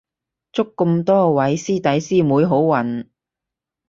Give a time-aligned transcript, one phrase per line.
[0.51, 3.05] 祝咁多位師弟師妹好運